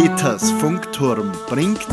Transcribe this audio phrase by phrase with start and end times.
[0.00, 1.84] Peters Funkturm bringt.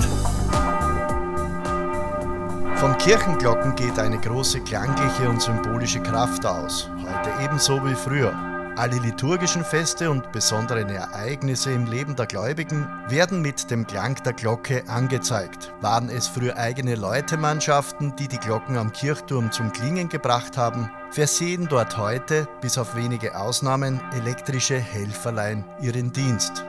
[2.75, 8.31] Von Kirchenglocken geht eine große klangliche und symbolische Kraft aus, heute ebenso wie früher.
[8.75, 14.33] Alle liturgischen Feste und besonderen Ereignisse im Leben der Gläubigen werden mit dem Klang der
[14.33, 15.73] Glocke angezeigt.
[15.81, 21.67] Waren es früher eigene Läutemannschaften, die die Glocken am Kirchturm zum Klingen gebracht haben, versehen
[21.67, 26.65] dort heute, bis auf wenige Ausnahmen, elektrische Helferlein ihren Dienst.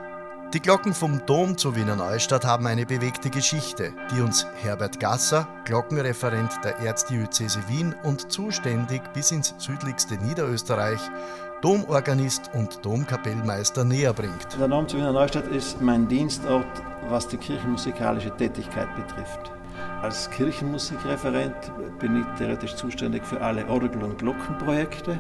[0.55, 5.49] Die Glocken vom Dom zu Wiener Neustadt haben eine bewegte Geschichte, die uns Herbert Gasser,
[5.65, 11.01] Glockenreferent der Erzdiözese Wien und zuständig bis ins südlichste Niederösterreich,
[11.63, 14.47] Domorganist und Domkapellmeister näher bringt.
[14.59, 16.67] Der Dom zu Wiener Neustadt ist mein Dienstort,
[17.09, 19.51] was die kirchenmusikalische Tätigkeit betrifft.
[20.01, 25.19] Als Kirchenmusikreferent bin ich theoretisch zuständig für alle Orgel- und Glockenprojekte,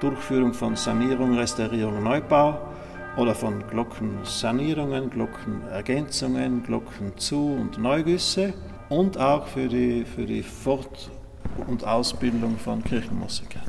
[0.00, 2.58] Durchführung von Sanierung, Restaurierung, Neubau,
[3.16, 8.52] oder von Glockensanierungen, Glockenergänzungen, Glockenzu- und Neugüsse
[8.88, 11.10] und auch für die, für die Fort-
[11.66, 13.62] und Ausbildung von Kirchenmusikern.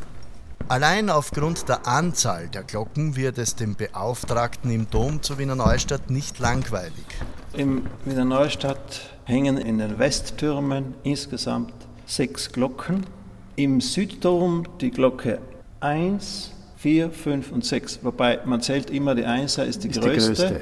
[0.70, 6.09] Allein aufgrund der Anzahl der Glocken wird es dem Beauftragten im Dom zu Wiener Neustadt
[6.09, 7.06] nicht langweilig.
[7.54, 11.73] Im Wiener Neustadt hängen in den Westtürmen insgesamt
[12.06, 13.06] sechs Glocken.
[13.56, 15.39] Im Südturm die Glocke
[15.80, 18.00] 1, 4, 5 und 6.
[18.03, 20.31] Wobei man zählt immer, die Einser ist die, ist größte.
[20.31, 20.61] die größte.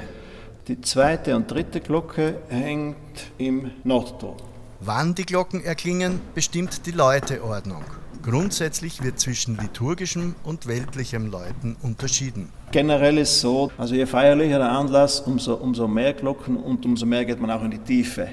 [0.67, 2.95] Die zweite und dritte Glocke hängt
[3.38, 4.38] im Nordturm.
[4.80, 7.83] Wann die Glocken erklingen, bestimmt die Läuteordnung.
[8.23, 12.49] Grundsätzlich wird zwischen liturgischem und weltlichem Läuten unterschieden.
[12.71, 17.05] Generell ist es so, also je feierlicher der Anlass, umso, umso mehr Glocken und umso
[17.05, 18.30] mehr geht man auch in die Tiefe.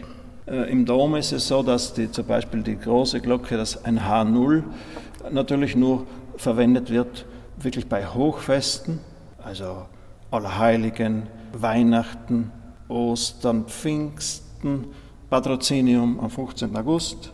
[0.46, 4.00] Äh, Im Dom ist es so, dass die, zum Beispiel die große Glocke, das ein
[4.00, 4.62] H0,
[5.30, 9.00] natürlich nur verwendet wird wirklich bei Hochfesten,
[9.42, 9.86] also
[10.30, 12.50] Allerheiligen, Weihnachten,
[12.88, 14.86] Ostern, Pfingsten,
[15.30, 16.76] Patrozinium am 15.
[16.76, 17.32] August.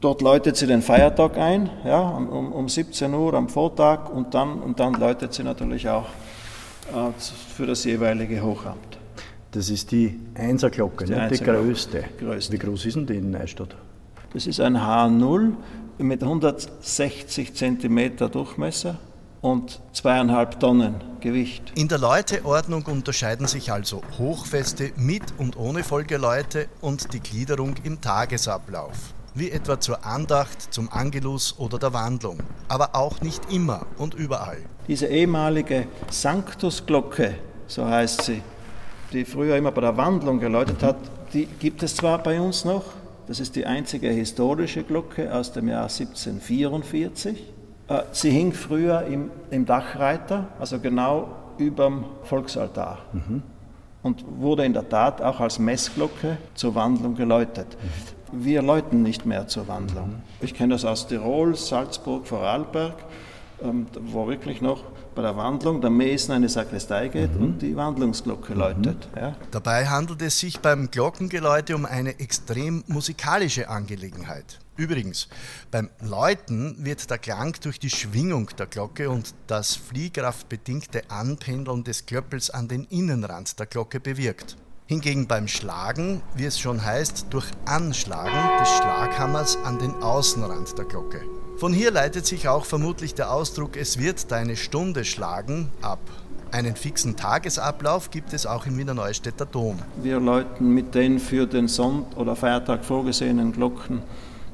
[0.00, 4.60] Dort läutet sie den Feiertag ein, ja, um, um 17 Uhr am Vortag und dann,
[4.60, 6.06] und dann läutet sie natürlich auch
[6.92, 8.98] äh, für das jeweilige Hochamt.
[9.52, 12.04] Das ist die Einserglocke, die, die größte.
[12.18, 12.52] größte.
[12.52, 13.74] Wie groß ist denn die in Neustadt?
[14.32, 15.54] Das ist ein H0
[15.98, 18.98] mit 160 cm Durchmesser
[19.40, 21.72] und zweieinhalb Tonnen Gewicht.
[21.74, 28.00] In der Läuteordnung unterscheiden sich also Hochfeste mit und ohne Folgeleute und die Gliederung im
[28.00, 34.14] Tagesablauf, wie etwa zur Andacht, zum Angelus oder der Wandlung, aber auch nicht immer und
[34.14, 34.58] überall.
[34.88, 37.36] Diese ehemalige Sanctusglocke,
[37.66, 38.42] so heißt sie,
[39.12, 40.96] die früher immer bei der Wandlung geläutet hat,
[41.32, 42.84] die gibt es zwar bei uns noch,
[43.26, 47.59] das ist die einzige historische Glocke aus dem Jahr 1744 äh,
[48.12, 51.28] sie hing früher im, im Dachreiter, also genau
[51.58, 52.98] überm Volksaltar.
[53.12, 53.42] Mhm.
[54.02, 57.76] Und wurde in der Tat auch als Messglocke zur Wandlung geläutet.
[58.32, 58.44] Mhm.
[58.44, 60.08] Wir läuten nicht mehr zur Wandlung.
[60.08, 60.22] Mhm.
[60.40, 62.94] Ich kenne das aus Tirol, Salzburg, Vorarlberg,
[63.62, 64.84] ähm, wo wirklich noch
[65.14, 67.42] bei der Wandlung der Mesen eine Sakristei geht mhm.
[67.42, 68.58] und die Wandlungsglocke mhm.
[68.58, 69.08] läutet.
[69.16, 69.36] Ja.
[69.50, 74.58] Dabei handelt es sich beim Glockengeläute um eine extrem musikalische Angelegenheit.
[74.76, 75.28] Übrigens,
[75.70, 82.06] beim Läuten wird der Klang durch die Schwingung der Glocke und das fliehkraftbedingte Anpendeln des
[82.06, 84.56] Klöppels an den Innenrand der Glocke bewirkt.
[84.86, 90.86] Hingegen beim Schlagen, wie es schon heißt, durch Anschlagen des Schlaghammers an den Außenrand der
[90.86, 91.20] Glocke.
[91.60, 95.98] Von hier leitet sich auch vermutlich der Ausdruck Es wird deine Stunde schlagen ab.
[96.50, 99.78] Einen fixen Tagesablauf gibt es auch im Wiener Neustädter Dom.
[100.02, 104.00] Wir läuten mit den für den Sonntag oder Feiertag vorgesehenen Glocken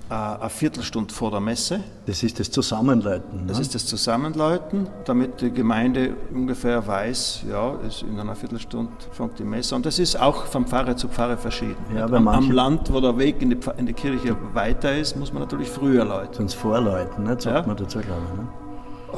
[0.08, 1.80] eine Viertelstunde vor der Messe.
[2.06, 3.40] Das ist das Zusammenläuten.
[3.40, 3.46] Ne?
[3.48, 7.74] Das ist das Zusammenläuten, damit die Gemeinde ungefähr weiß, ja,
[8.08, 9.82] in einer Viertelstunde fängt die Messe an.
[9.82, 11.76] Das ist auch von Pfarre zu Pfarre verschieden.
[11.94, 15.32] Ja, am, am, Land, wo der Weg in die, in die, Kirche weiter ist, muss
[15.32, 16.34] man natürlich früher läuten.
[16.34, 17.30] Sonst vorläuten, ne?
[17.30, 17.66] sagt ja.
[17.66, 18.38] man dazu, glaube ich.
[18.38, 18.48] Ne?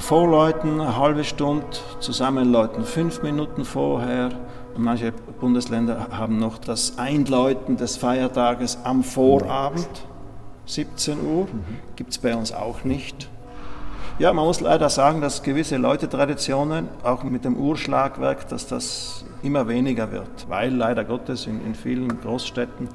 [0.01, 1.67] Vorläuten, eine halbe Stunde,
[2.01, 4.31] zusammenläuten fünf Minuten vorher.
[4.77, 9.89] Manche Bundesländer haben noch das Einläuten des Feiertages am Vorabend.
[10.69, 11.47] 17 Uhr.
[11.47, 11.65] Mhm.
[11.97, 13.29] Gibt es bei uns auch nicht.
[14.19, 19.69] Ja, man muss leider sagen, dass gewisse Läutetraditionen, auch mit dem Urschlagwerk, dass das immer
[19.69, 22.89] weniger wird, weil leider Gottes in, in vielen Großstädten,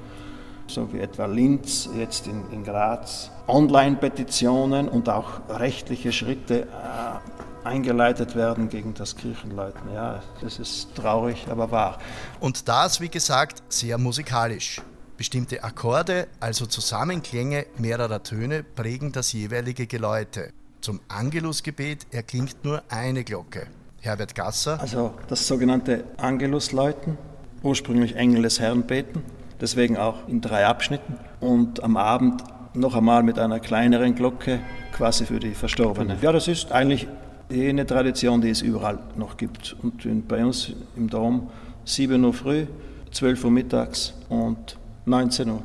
[0.67, 8.35] so wie etwa Linz, jetzt in, in Graz, Online-Petitionen und auch rechtliche Schritte äh, eingeleitet
[8.35, 9.93] werden gegen das Kirchenläuten.
[9.93, 11.99] Ja, das ist traurig, aber wahr.
[12.41, 14.81] Und das, wie gesagt, sehr musikalisch.
[15.18, 20.51] Bestimmte Akkorde, also Zusammenklänge mehrerer Töne, prägen das jeweilige Geläute.
[20.81, 23.68] Zum Angelusgebet erklingt nur eine Glocke.
[24.01, 24.80] Herbert Gasser.
[24.81, 27.18] Also das sogenannte Angelusläuten
[27.62, 29.24] ursprünglich Engel des Herrn beten,
[29.62, 32.44] deswegen auch in drei Abschnitten und am Abend
[32.74, 34.59] noch einmal mit einer kleineren Glocke
[34.94, 36.18] quasi für die Verstorbenen.
[36.21, 37.07] Ja, das ist eigentlich
[37.50, 39.75] jene Tradition, die es überall noch gibt.
[39.81, 41.50] Und bei uns im Dom
[41.86, 42.66] 7 Uhr früh,
[43.12, 45.63] 12 Uhr mittags und 19 Uhr.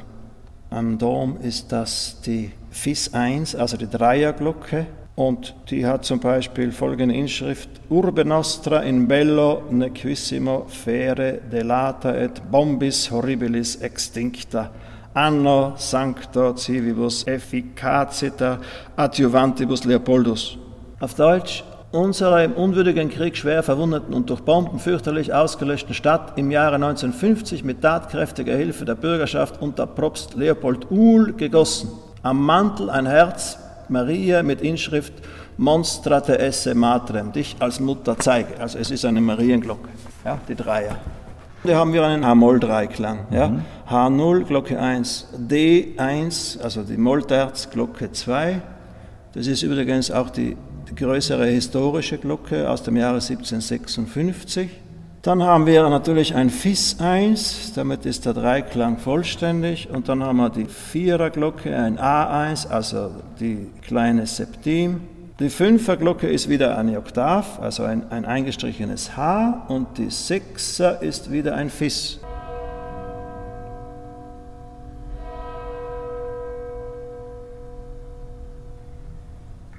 [0.71, 4.87] Am Dom ist das die FIS 1, also die Dreierglocke.
[5.15, 12.41] Und die hat zum Beispiel folgende Inschrift: Urbe nostra in bello nequissimo fere delata et
[12.51, 14.71] bombis horribilis extincta
[15.15, 18.61] anno sancto civibus efficacita
[18.97, 20.57] adjuvantibus Leopoldus.
[21.01, 26.51] Auf Deutsch, unserer im unwürdigen Krieg schwer verwundeten und durch Bomben fürchterlich ausgelöschten Stadt im
[26.51, 31.91] Jahre 1950 mit tatkräftiger Hilfe der Bürgerschaft unter Propst Leopold Uhl gegossen.
[32.23, 33.59] Am Mantel ein Herz
[33.89, 35.15] Maria mit Inschrift
[35.57, 38.61] Monstra te esse matrem, dich als Mutter zeige.
[38.61, 39.89] Also es ist eine Marienglocke,
[40.25, 40.97] ja, die Dreier.
[41.65, 43.27] Da haben wir einen H-Moll-Dreiklang.
[43.31, 43.49] Ja?
[43.49, 43.65] Mhm.
[43.91, 48.61] H0, Glocke 1, D1, also die Mollterz, Glocke 2.
[49.33, 50.57] Das ist übrigens auch die,
[50.95, 54.71] größere historische Glocke aus dem Jahre 1756.
[55.23, 59.91] Dann haben wir natürlich ein Fis 1, damit ist der Dreiklang vollständig.
[59.91, 65.01] Und dann haben wir die Viererglocke, ein A1, also die kleine Septim.
[65.41, 71.31] Die Fünferglocke ist wieder eine Oktav, also ein, ein eingestrichenes H, und die Sechser ist
[71.31, 72.21] wieder ein Fis.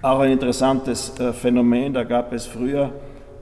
[0.02, 2.92] Auch ein interessantes äh, Phänomen, da gab es früher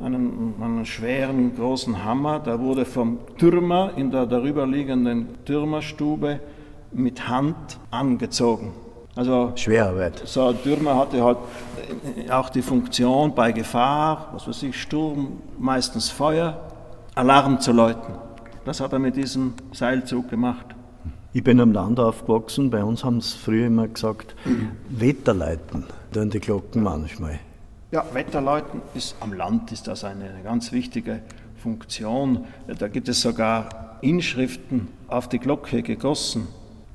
[0.01, 6.39] einen, einen, schweren großen Hammer, der wurde vom Türmer in der darüberliegenden Türmerstube
[6.91, 8.73] mit Hand angezogen.
[9.15, 10.23] Also Schwerarbeit.
[10.25, 11.37] So ein Türmer hatte halt
[12.31, 16.59] auch die Funktion bei Gefahr, was weiß ich, Sturm, meistens Feuer,
[17.13, 18.15] Alarm zu läuten.
[18.65, 20.65] Das hat er mit diesem Seilzug gemacht.
[21.33, 24.71] Ich bin am Land aufgewachsen, bei uns haben sie früher immer gesagt, mhm.
[24.89, 27.39] Wetterleiten, tun die Glocken manchmal.
[27.91, 31.21] Ja, Wetterleuten ist am Land ist das eine, eine ganz wichtige
[31.55, 32.45] Funktion.
[32.67, 36.47] Da gibt es sogar Inschriften auf die Glocke gegossen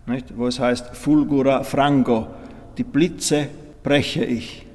[0.07, 0.37] nicht?
[0.37, 2.27] wo es heißt Fulgura Frango,
[2.77, 3.49] die Blitze
[3.83, 4.67] breche ich.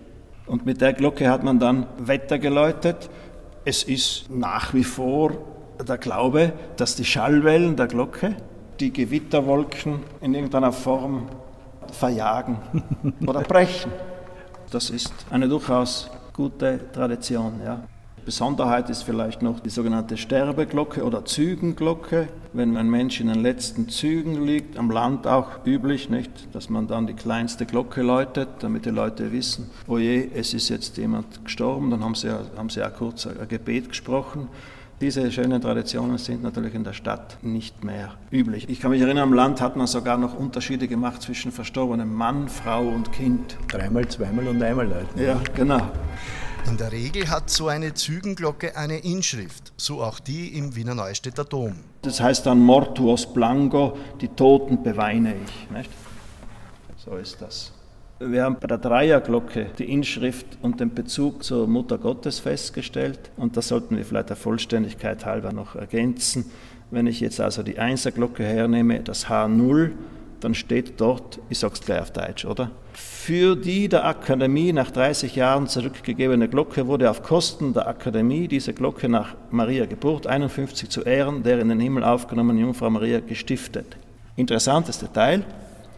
[0.46, 3.10] Und mit der Glocke hat man dann Wetter geläutet.
[3.66, 5.32] Es ist nach wie vor
[5.86, 8.36] der Glaube, dass die Schallwellen der Glocke
[8.80, 11.28] die Gewitterwolken in irgendeiner Form
[11.92, 12.58] verjagen
[13.28, 13.92] oder brechen.
[14.70, 17.62] Das ist eine durchaus gute Tradition.
[17.64, 17.84] Ja.
[18.26, 22.28] Besonderheit ist vielleicht noch die sogenannte Sterbeglocke oder Zügenglocke.
[22.52, 26.88] Wenn ein Mensch in den letzten Zügen liegt, am Land auch üblich, nicht, dass man
[26.88, 31.46] dann die kleinste Glocke läutet, damit die Leute wissen, oh je, es ist jetzt jemand
[31.46, 34.50] gestorben, dann haben sie, haben sie kurz ein Gebet gesprochen.
[35.00, 38.68] Diese schönen Traditionen sind natürlich in der Stadt nicht mehr üblich.
[38.68, 42.50] Ich kann mich erinnern, am Land hat man sogar noch Unterschiede gemacht zwischen verstorbenem Mann,
[42.50, 43.58] Frau und Kind.
[43.68, 45.22] Dreimal, zweimal und einmal Leuten.
[45.22, 45.92] Ja, genau.
[46.68, 51.46] In der Regel hat so eine Zügenglocke eine Inschrift, so auch die im Wiener Neustädter
[51.46, 51.76] Dom.
[52.02, 55.70] Das heißt dann Mortuos Blanco, die Toten beweine ich.
[55.70, 55.92] Nicht?
[56.98, 57.72] So ist das.
[58.20, 63.56] Wir haben bei der Dreierglocke die Inschrift und den Bezug zur Mutter Gottes festgestellt und
[63.56, 66.46] das sollten wir vielleicht der Vollständigkeit halber noch ergänzen.
[66.90, 69.92] Wenn ich jetzt also die Einserglocke hernehme, das H0,
[70.40, 72.72] dann steht dort, ich sage es gleich auf Deutsch, oder?
[72.94, 78.74] Für die der Akademie nach 30 Jahren zurückgegebene Glocke wurde auf Kosten der Akademie diese
[78.74, 83.96] Glocke nach Maria Geburt 51 zu Ehren der in den Himmel aufgenommenen Jungfrau Maria gestiftet.
[84.36, 85.46] Interessantes Detail,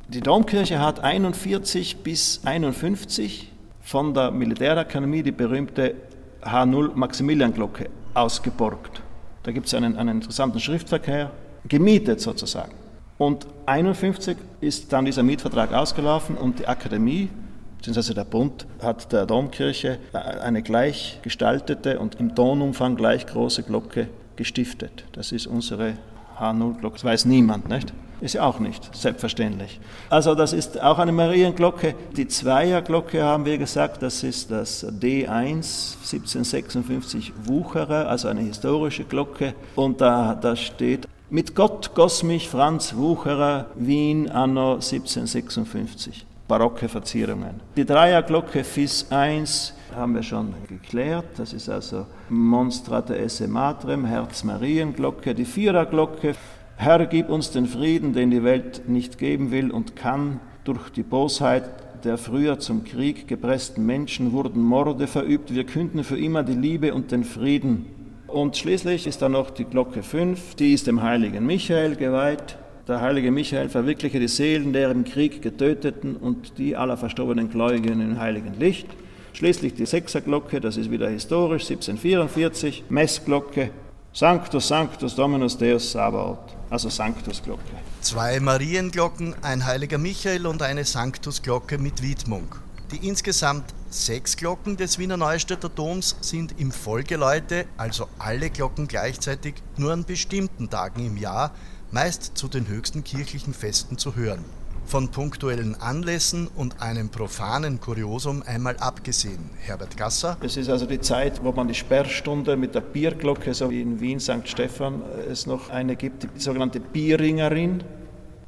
[0.10, 5.94] die Domkirche hat 41 bis 51 von der Militärakademie die berühmte
[6.42, 9.04] H0 Maximilian-Glocke ausgeborgt.
[9.44, 11.32] Da gibt es einen, einen interessanten Schriftverkehr,
[11.68, 12.72] gemietet sozusagen.
[13.20, 17.30] Und 1951 ist dann dieser Mietvertrag ausgelaufen und die Akademie,
[17.78, 24.08] beziehungsweise der Bund, hat der Domkirche eine gleich gestaltete und im Tonumfang gleich große Glocke
[24.38, 25.06] gestiftet.
[25.12, 25.94] Das ist unsere
[26.40, 26.96] H0-Glocke.
[26.96, 27.94] Das weiß niemand, nicht?
[28.22, 29.80] Ist ja auch nicht, selbstverständlich.
[30.10, 31.96] Also das ist auch eine Marienglocke.
[32.18, 39.54] Die Zweierglocke haben wir gesagt, das ist das D1 1756 Wucherer, also eine historische Glocke.
[39.76, 46.26] Und da, da steht mit Gott goss mich Franz Wucherer, Wien, anno 1756.
[46.48, 47.62] Barocke Verzierungen.
[47.78, 51.28] Die Dreierglocke FIS 1 haben wir schon geklärt.
[51.38, 55.36] Das ist also Monstrate esse matrem, Herz-Marienglocke.
[55.36, 56.34] Die Viererglocke,
[56.82, 60.40] Herr, gib uns den Frieden, den die Welt nicht geben will und kann.
[60.64, 61.66] Durch die Bosheit
[62.06, 65.54] der früher zum Krieg gepressten Menschen wurden Morde verübt.
[65.54, 67.88] Wir künden für immer die Liebe und den Frieden
[68.28, 72.58] Und schließlich ist da noch die Glocke 5, die ist dem heiligen Michael geweiht.
[72.88, 78.00] Der heilige Michael verwirkliche die Seelen der im Krieg getöteten und die aller verstorbenen Gläubigen
[78.00, 78.88] im heiligen Licht.
[79.34, 83.70] Schließlich die Sechserglocke, das ist wieder historisch, 1744, Messglocke,
[84.12, 87.62] Sanctus, Sanctus, Dominus Deus Sabaoth, also Sanctusglocke.
[88.02, 92.56] Zwei Marienglocken, ein heiliger Michael und eine Sanctusglocke mit Widmung.
[92.92, 99.56] Die insgesamt sechs Glocken des Wiener Neustädter Doms sind im Folgeläute, also alle Glocken gleichzeitig,
[99.78, 101.52] nur an bestimmten Tagen im Jahr,
[101.92, 104.44] meist zu den höchsten kirchlichen Festen zu hören.
[104.90, 109.52] Von punktuellen Anlässen und einem profanen Kuriosum einmal abgesehen.
[109.60, 110.36] Herbert Gasser.
[110.42, 114.00] Es ist also die Zeit, wo man die Sperrstunde mit der Bierglocke, so wie in
[114.00, 114.46] Wien St.
[114.46, 117.84] Stephan es noch eine gibt, die sogenannte Bierringerin,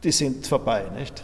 [0.04, 1.24] die sind vorbei, nicht?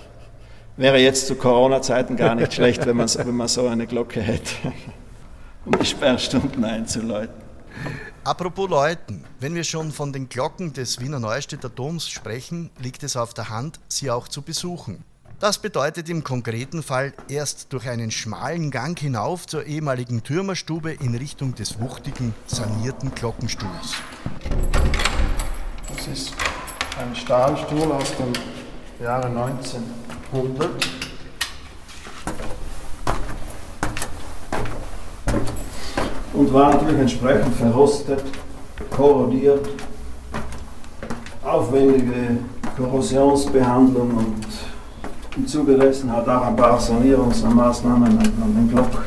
[0.76, 4.72] Wäre jetzt zu Corona-Zeiten gar nicht schlecht, wenn wenn man so eine Glocke hätte,
[5.66, 7.42] um die Sperrstunden einzuläuten.
[8.28, 13.16] Apropos Läuten, wenn wir schon von den Glocken des Wiener Neustädter Doms sprechen, liegt es
[13.16, 15.06] auf der Hand, sie auch zu besuchen.
[15.40, 21.16] Das bedeutet im konkreten Fall erst durch einen schmalen Gang hinauf zur ehemaligen Türmerstube in
[21.16, 23.94] Richtung des wuchtigen, sanierten Glockenstuhls.
[25.96, 26.34] Das ist
[27.00, 28.34] ein Stahlstuhl aus dem
[29.02, 31.07] Jahre 1900.
[36.38, 38.24] Und war natürlich entsprechend verrostet,
[38.96, 39.68] korrodiert,
[41.44, 42.38] aufwendige
[42.78, 44.46] Korrosionsbehandlung und
[45.36, 49.00] im Zuge dessen hat auch ein paar Sanierungsmaßnahmen an den Glocken.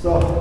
[0.00, 0.39] So.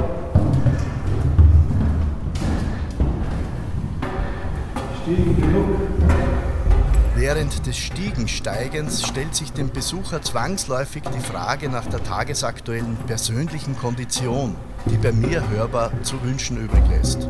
[7.65, 14.97] Des Stiegensteigens stellt sich dem Besucher zwangsläufig die Frage nach der tagesaktuellen persönlichen Kondition, die
[14.97, 17.27] bei mir hörbar zu wünschen übrig lässt.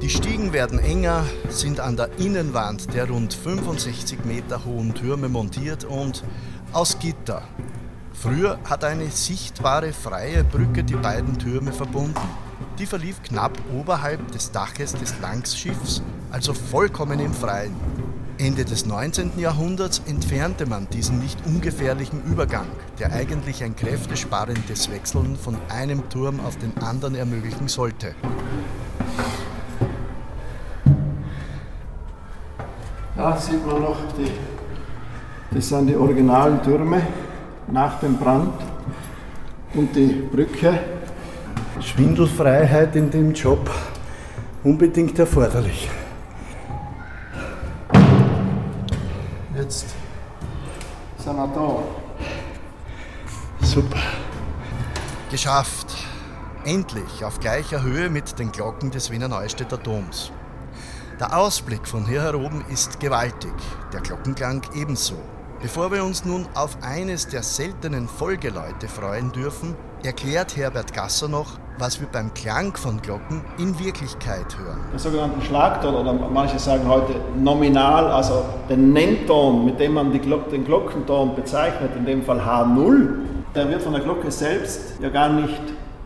[0.00, 5.84] Die Stiegen werden enger, sind an der Innenwand der rund 65 Meter hohen Türme montiert
[5.84, 6.22] und
[6.72, 7.42] aus Gitter.
[8.20, 12.20] Früher hat eine sichtbare freie Brücke die beiden Türme verbunden.
[12.78, 17.74] Die verlief knapp oberhalb des Daches des Langschiffs, also vollkommen im Freien.
[18.36, 19.38] Ende des 19.
[19.38, 22.66] Jahrhunderts entfernte man diesen nicht ungefährlichen Übergang,
[22.98, 28.14] der eigentlich ein kräftesparendes Wechseln von einem Turm auf den anderen ermöglichen sollte.
[33.16, 34.30] Da sieht man noch die,
[35.54, 37.00] das sind die originalen Türme
[37.70, 38.54] nach dem Brand
[39.74, 40.78] und die Brücke.
[41.80, 43.70] Schwindelfreiheit in dem Job
[44.62, 45.88] unbedingt erforderlich.
[49.56, 49.86] Jetzt
[51.18, 51.78] sind wir da.
[53.64, 53.98] Super.
[55.30, 55.96] Geschafft.
[56.64, 60.30] Endlich auf gleicher Höhe mit den Glocken des Wiener Neustädter Doms.
[61.18, 63.54] Der Ausblick von hier heroben ist gewaltig,
[63.92, 65.16] der Glockenklang ebenso.
[65.62, 71.58] Bevor wir uns nun auf eines der seltenen Folgeläute freuen dürfen, erklärt Herbert Gasser noch,
[71.78, 74.80] was wir beim Klang von Glocken in Wirklichkeit hören.
[74.90, 80.48] Den sogenannten Schlagton oder manche sagen heute nominal, also den Nennton, mit dem man Glock,
[80.48, 83.08] den Glockenton bezeichnet, in dem Fall H0,
[83.54, 85.60] der wird von der Glocke selbst ja gar nicht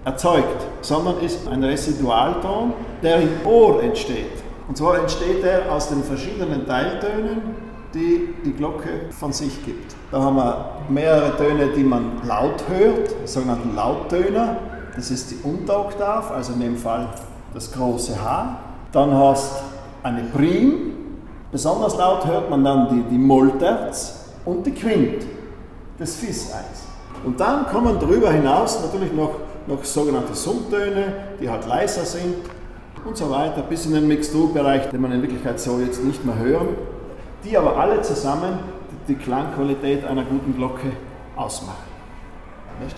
[0.04, 2.72] erzeugt, sondern ist ein Residualton,
[3.04, 4.42] der im Ohr entsteht.
[4.66, 7.63] Und zwar entsteht er aus den verschiedenen Teiltönen,
[7.94, 9.94] die die Glocke von sich gibt.
[10.10, 14.56] Da haben wir mehrere Töne, die man laut hört, sogenannte Lauttöner.
[14.96, 17.08] Das ist die Unteroktav, also in dem Fall
[17.52, 18.58] das große H.
[18.92, 19.62] Dann hast
[20.02, 20.92] eine Prim.
[21.50, 25.24] Besonders laut hört man dann die, die Mollterz und die Quint,
[25.98, 26.88] das Fis-Eis.
[27.24, 29.36] Und dann kommen darüber hinaus natürlich noch,
[29.66, 32.34] noch sogenannte Summtöne, die halt leiser sind
[33.04, 36.36] und so weiter, bis in den Mixturbereich, den man in Wirklichkeit so jetzt nicht mehr
[36.36, 36.68] hören
[37.44, 38.58] die aber alle zusammen
[39.06, 40.92] die Klangqualität einer guten Glocke
[41.36, 41.84] ausmachen.
[42.80, 42.96] Nicht?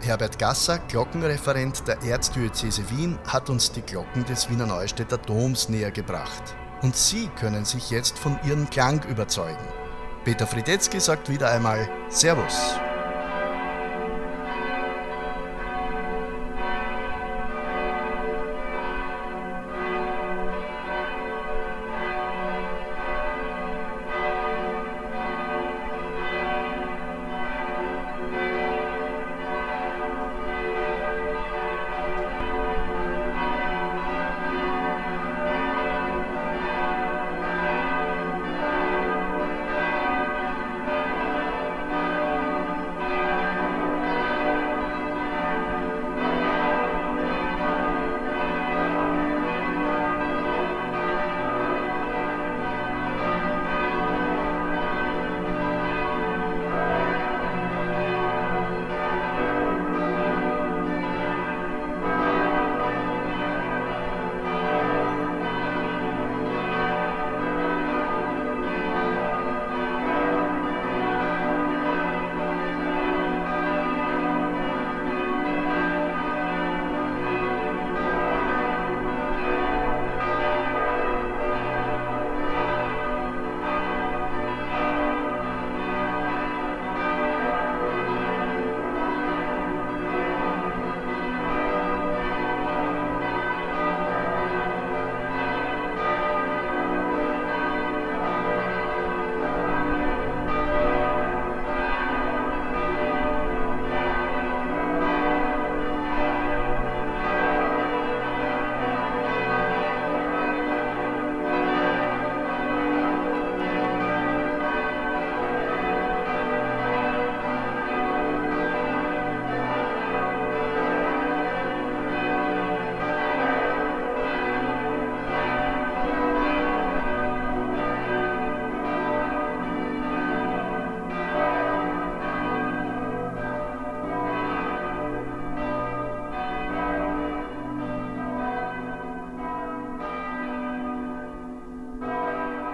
[0.00, 5.90] Herbert Gasser, Glockenreferent der Erzdiözese Wien, hat uns die Glocken des Wiener Neustädter Doms näher
[5.90, 6.54] gebracht.
[6.82, 9.58] Und Sie können sich jetzt von ihrem Klang überzeugen.
[10.24, 12.78] Peter Friedetzky sagt wieder einmal Servus.